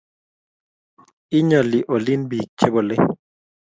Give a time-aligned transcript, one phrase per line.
[1.37, 3.03] inyooli olik biik chebolei